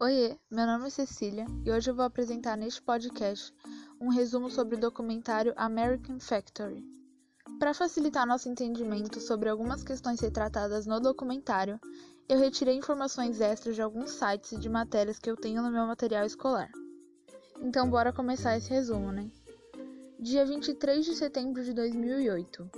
[0.00, 3.54] Oiê, meu nome é Cecília e hoje eu vou apresentar neste podcast
[4.00, 6.84] um resumo sobre o documentário American Factory.
[7.60, 11.78] Para facilitar nosso entendimento sobre algumas questões retratadas no documentário,
[12.28, 15.86] eu retirei informações extras de alguns sites e de matérias que eu tenho no meu
[15.86, 16.72] material escolar.
[17.62, 19.30] Então, bora começar esse resumo, né?
[20.18, 22.68] Dia 23 de setembro de 2008.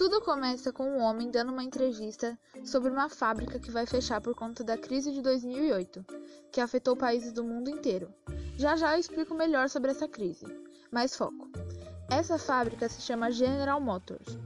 [0.00, 4.34] Tudo começa com um homem dando uma entrevista sobre uma fábrica que vai fechar por
[4.34, 6.02] conta da crise de 2008,
[6.50, 8.10] que afetou países do mundo inteiro.
[8.56, 10.46] Já já eu explico melhor sobre essa crise,
[10.90, 11.50] mas foco.
[12.10, 14.38] Essa fábrica se chama General Motors.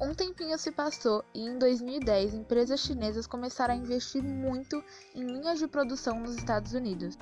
[0.00, 4.80] Um tempinho se passou e em 2010 empresas chinesas começaram a investir muito
[5.16, 7.18] em linhas de produção nos Estados Unidos.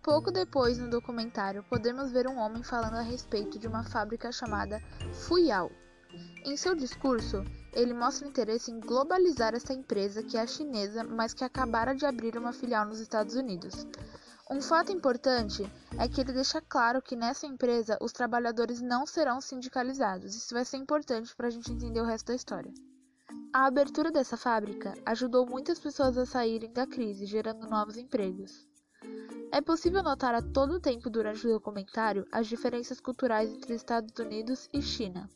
[0.00, 4.80] Pouco depois, no documentário, podemos ver um homem falando a respeito de uma fábrica chamada
[5.12, 5.72] Fuyao,
[6.44, 11.44] em seu discurso, ele mostra interesse em globalizar essa empresa que é chinesa, mas que
[11.44, 13.86] acabara de abrir uma filial nos Estados Unidos.
[14.50, 19.40] Um fato importante é que ele deixa claro que nessa empresa os trabalhadores não serão
[19.40, 20.34] sindicalizados.
[20.34, 22.72] Isso vai ser importante para a gente entender o resto da história.
[23.52, 28.66] A abertura dessa fábrica ajudou muitas pessoas a saírem da crise, gerando novos empregos.
[29.52, 34.68] É possível notar a todo tempo durante o documentário as diferenças culturais entre Estados Unidos
[34.72, 35.28] e China.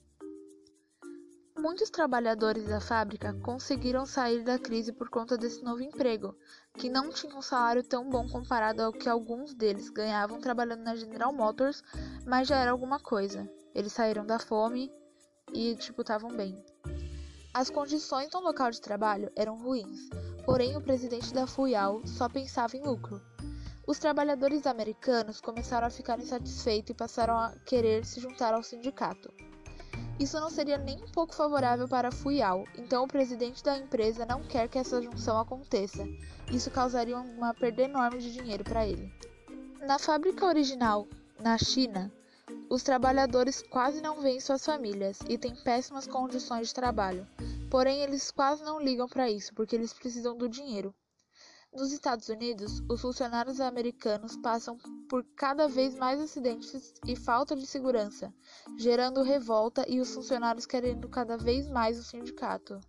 [1.65, 6.37] Muitos trabalhadores da fábrica conseguiram sair da crise por conta desse novo emprego,
[6.77, 10.95] que não tinha um salário tão bom comparado ao que alguns deles ganhavam trabalhando na
[10.95, 11.83] General Motors,
[12.27, 13.51] mas já era alguma coisa.
[13.75, 14.93] Eles saíram da fome
[15.55, 16.63] e, tipo, estavam bem.
[17.55, 20.11] As condições no local de trabalho eram ruins,
[20.45, 23.23] porém o presidente da Fuyao só pensava em lucro.
[23.87, 29.33] Os trabalhadores americanos começaram a ficar insatisfeitos e passaram a querer se juntar ao sindicato.
[30.19, 34.43] Isso não seria nem um pouco favorável para Fuyao, então o presidente da empresa não
[34.45, 36.07] quer que essa junção aconteça.
[36.53, 39.13] Isso causaria uma perda enorme de dinheiro para ele.
[39.87, 41.09] Na fábrica original,
[41.41, 42.13] na China,
[42.71, 47.27] os trabalhadores quase não veem suas famílias e têm péssimas condições de trabalho.
[47.69, 50.95] Porém, eles quase não ligam para isso porque eles precisam do dinheiro.
[51.73, 54.79] Nos Estados Unidos, os funcionários americanos passam
[55.15, 58.35] por cada vez mais acidentes e falta de segurança,
[58.77, 62.81] gerando revolta e os funcionários querendo cada vez mais o sindicato.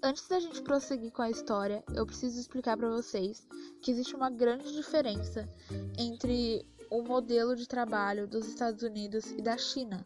[0.00, 3.44] Antes da gente prosseguir com a história, eu preciso explicar para vocês
[3.82, 5.50] que existe uma grande diferença
[5.98, 10.04] entre o modelo de trabalho dos Estados Unidos e da China.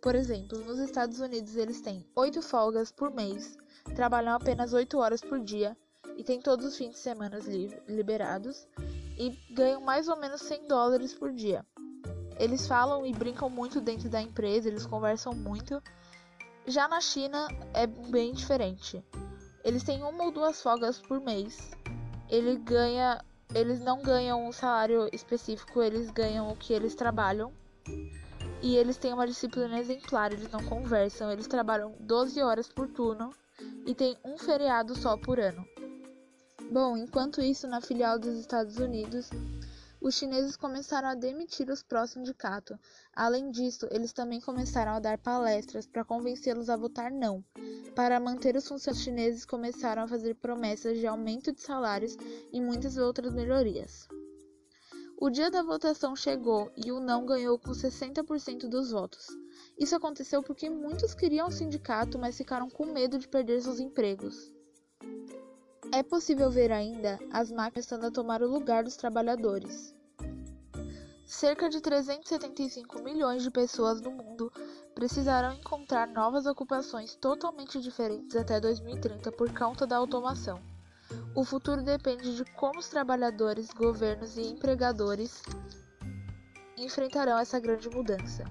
[0.00, 3.58] Por exemplo, nos Estados Unidos eles têm 8 folgas por mês,
[3.96, 5.76] trabalham apenas 8 horas por dia
[6.16, 7.40] e tem todos os fins de semana
[7.88, 8.68] liberados
[9.20, 11.62] e ganham mais ou menos 100 dólares por dia.
[12.38, 15.82] Eles falam e brincam muito dentro da empresa, eles conversam muito.
[16.66, 19.04] Já na China é bem diferente.
[19.62, 21.70] Eles têm uma ou duas folgas por mês.
[22.30, 23.22] Ele ganha,
[23.54, 27.52] eles não ganham um salário específico, eles ganham o que eles trabalham.
[28.62, 33.34] E eles têm uma disciplina exemplar, eles não conversam, eles trabalham 12 horas por turno
[33.84, 35.62] e tem um feriado só por ano.
[36.70, 39.28] Bom, enquanto isso, na filial dos Estados Unidos,
[40.00, 42.78] os chineses começaram a demitir os pró-sindicato.
[43.12, 47.44] Além disso, eles também começaram a dar palestras para convencê-los a votar não.
[47.96, 52.16] Para manter os funcionários chineses, começaram a fazer promessas de aumento de salários
[52.52, 54.06] e muitas outras melhorias.
[55.18, 59.26] O dia da votação chegou e o não ganhou com 60% dos votos.
[59.76, 64.52] Isso aconteceu porque muitos queriam o sindicato, mas ficaram com medo de perder seus empregos.
[65.92, 69.92] É possível ver ainda as máquinas começando a tomar o lugar dos trabalhadores.
[71.26, 74.52] Cerca de 375 milhões de pessoas no mundo
[74.94, 80.60] precisarão encontrar novas ocupações totalmente diferentes até 2030 por conta da automação.
[81.34, 85.42] O futuro depende de como os trabalhadores, governos e empregadores
[86.76, 88.44] enfrentarão essa grande mudança.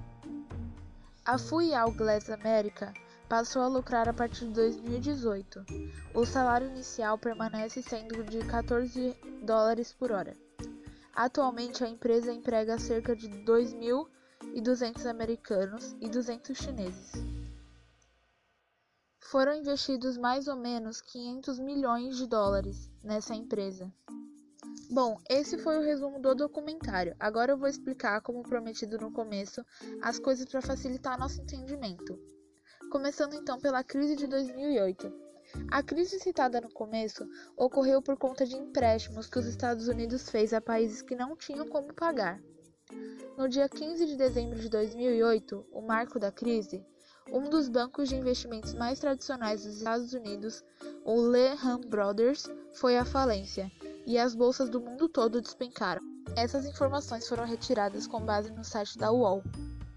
[1.24, 2.94] A Fuyao Glass America
[3.30, 5.64] passou a lucrar a partir de 2018.
[6.16, 10.36] O salário inicial permanece sendo de 14 dólares por hora.
[11.14, 17.12] Atualmente, a empresa emprega cerca de 2.200 americanos e 200 chineses.
[19.20, 23.94] Foram investidos mais ou menos 500 milhões de dólares nessa empresa.
[24.90, 27.16] Bom, esse foi o resumo do documentário.
[27.20, 29.64] Agora eu vou explicar, como prometido no começo,
[30.02, 32.18] as coisas para facilitar nosso entendimento.
[32.90, 35.14] Começando então pela crise de 2008.
[35.70, 37.24] A crise citada no começo
[37.56, 41.68] ocorreu por conta de empréstimos que os Estados Unidos fez a países que não tinham
[41.68, 42.42] como pagar.
[43.38, 46.84] No dia 15 de dezembro de 2008, o marco da crise,
[47.32, 50.64] um dos bancos de investimentos mais tradicionais dos Estados Unidos,
[51.06, 53.72] o Lehman Brothers, foi à falência,
[54.08, 56.02] e as bolsas do mundo todo despencaram.
[56.36, 59.44] Essas informações foram retiradas com base no site da UOL.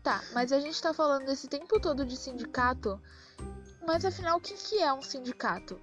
[0.03, 3.01] Tá, mas a gente tá falando esse tempo todo de sindicato,
[3.87, 5.81] mas afinal o que, que é um sindicato?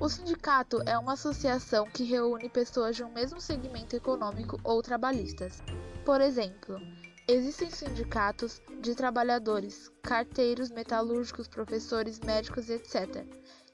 [0.00, 5.62] O sindicato é uma associação que reúne pessoas de um mesmo segmento econômico ou trabalhistas.
[6.02, 6.80] Por exemplo,
[7.28, 13.26] existem sindicatos de trabalhadores, carteiros, metalúrgicos, professores, médicos, etc.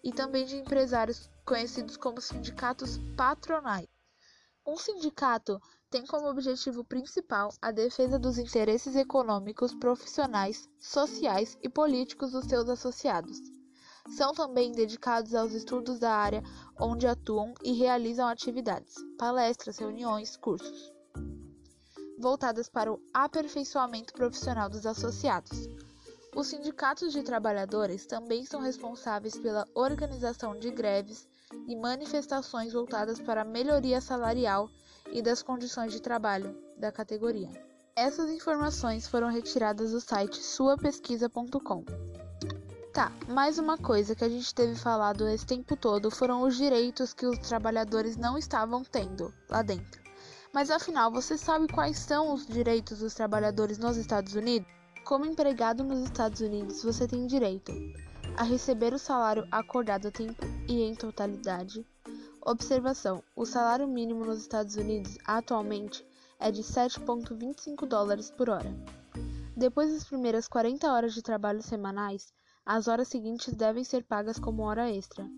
[0.02, 3.88] E também de empresários, conhecidos como sindicatos patronais.
[4.66, 12.30] Um sindicato tem como objetivo principal a defesa dos interesses econômicos, profissionais, sociais e políticos
[12.30, 13.40] dos seus associados.
[14.16, 16.44] São também dedicados aos estudos da área
[16.78, 20.92] onde atuam e realizam atividades, palestras, reuniões, cursos,
[22.18, 25.68] voltadas para o aperfeiçoamento profissional dos associados.
[26.36, 31.26] Os sindicatos de trabalhadores também são responsáveis pela organização de greves
[31.66, 34.70] e manifestações voltadas para a melhoria salarial
[35.12, 37.50] e das condições de trabalho da categoria.
[37.96, 41.84] Essas informações foram retiradas do site suapesquisa.com.
[42.92, 47.12] Tá, mais uma coisa que a gente teve falado esse tempo todo foram os direitos
[47.12, 50.00] que os trabalhadores não estavam tendo lá dentro.
[50.52, 54.68] Mas afinal, você sabe quais são os direitos dos trabalhadores nos Estados Unidos?
[55.04, 57.72] Como empregado nos Estados Unidos, você tem direito
[58.36, 61.86] a receber o salário acordado a tempo e em totalidade.
[62.42, 66.04] Observação: o salário mínimo nos Estados Unidos atualmente
[66.38, 68.74] é de 7,25 dólares por hora.
[69.54, 72.32] Depois das primeiras 40 horas de trabalho semanais,
[72.64, 75.28] as horas seguintes devem ser pagas como hora extra.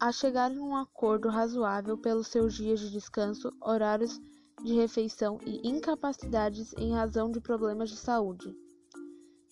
[0.00, 4.18] A chegar em um acordo razoável pelos seus dias de descanso, horários
[4.62, 8.56] de refeição e incapacidades em razão de problemas de saúde.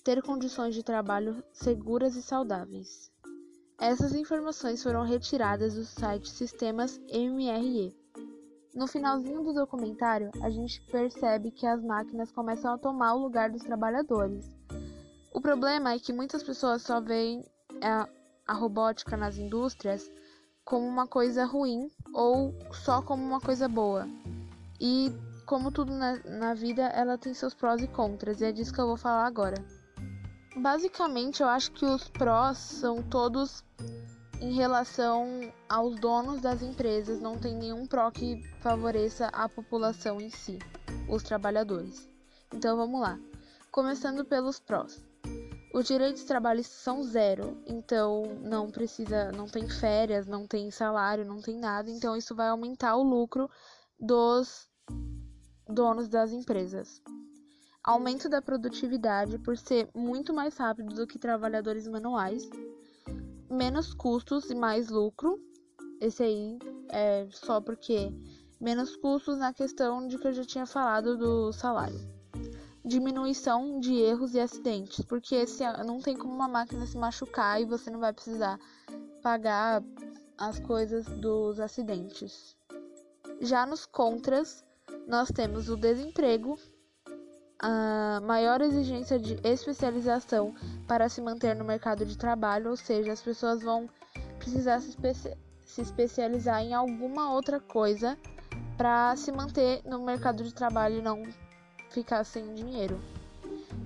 [0.02, 3.10] Ter condições de trabalho seguras e saudáveis.
[3.78, 7.94] Essas informações foram retiradas do site Sistemas MRE.
[8.74, 13.50] No finalzinho do documentário, a gente percebe que as máquinas começam a tomar o lugar
[13.50, 14.56] dos trabalhadores
[15.36, 17.44] o problema é que muitas pessoas só veem
[17.82, 18.08] a,
[18.46, 20.10] a robótica nas indústrias
[20.64, 24.08] como uma coisa ruim ou só como uma coisa boa.
[24.80, 25.12] E
[25.44, 28.80] como tudo na, na vida, ela tem seus prós e contras, e é disso que
[28.80, 29.62] eu vou falar agora.
[30.56, 33.62] Basicamente, eu acho que os prós são todos
[34.40, 35.26] em relação
[35.68, 40.58] aos donos das empresas, não tem nenhum pró que favoreça a população em si,
[41.08, 42.08] os trabalhadores.
[42.52, 43.18] Então vamos lá.
[43.70, 45.04] Começando pelos prós.
[45.74, 51.42] Os direitos trabalhistas são zero, então não precisa, não tem férias, não tem salário, não
[51.42, 53.50] tem nada, então isso vai aumentar o lucro
[54.00, 54.66] dos
[55.68, 57.02] donos das empresas.
[57.86, 62.42] Aumento da produtividade por ser muito mais rápido do que trabalhadores manuais,
[63.48, 65.40] menos custos e mais lucro.
[66.00, 66.58] Esse aí
[66.90, 68.12] é só porque
[68.60, 72.16] menos custos na questão de que eu já tinha falado do salário
[72.86, 77.64] diminuição de erros e acidentes, porque se não tem como uma máquina se machucar e
[77.64, 78.60] você não vai precisar
[79.20, 79.82] pagar
[80.38, 82.56] as coisas dos acidentes.
[83.40, 84.64] Já nos contras,
[85.08, 86.56] nós temos o desemprego,
[87.58, 90.54] a maior exigência de especialização
[90.86, 93.88] para se manter no mercado de trabalho, ou seja, as pessoas vão
[94.38, 94.96] precisar se,
[95.64, 98.16] se especializar em alguma outra coisa
[98.76, 101.22] para se manter no mercado de trabalho e não
[101.90, 103.00] ficar sem dinheiro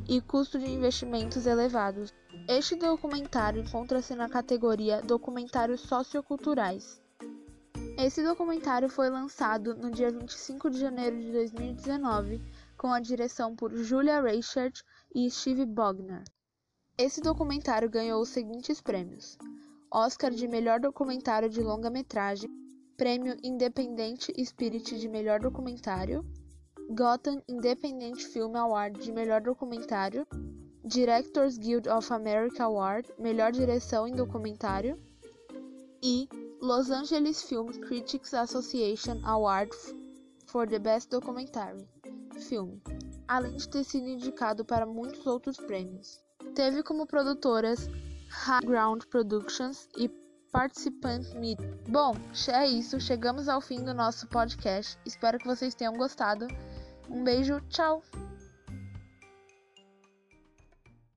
[0.09, 2.13] e custo de investimentos elevados.
[2.49, 7.01] Este documentário encontra-se na categoria Documentários Socioculturais.
[7.97, 12.41] Esse documentário foi lançado no dia 25 de janeiro de 2019,
[12.81, 14.81] com a direção por Julia Reichert
[15.15, 16.25] e Steve Bogner.
[16.97, 19.37] Esse documentário ganhou os seguintes prêmios:
[19.93, 22.49] Oscar de Melhor Documentário de Longa-Metragem,
[22.97, 26.25] Prêmio Independente Spirit de Melhor Documentário,
[26.89, 30.27] Gotham Independent Film Award de Melhor Documentário,
[30.83, 34.99] Directors Guild of America Award Melhor Direção em Documentário
[36.03, 36.27] e
[36.63, 39.71] Los Angeles Film Critics Association Award
[40.47, 41.87] for the Best Documentary
[42.41, 42.79] Film,
[43.29, 46.23] além de ter sido indicado para muitos outros prêmios.
[46.55, 47.89] Teve como produtoras
[48.29, 50.09] High Ground Productions e
[50.51, 51.79] Participant Media.
[51.89, 52.15] Bom,
[52.53, 54.99] é isso, chegamos ao fim do nosso podcast.
[55.07, 56.47] Espero que vocês tenham gostado.
[57.09, 58.03] Um beijo, tchau!